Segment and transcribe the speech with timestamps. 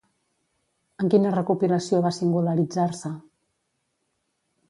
[1.03, 3.13] En quina recopilació va singularitzar-se?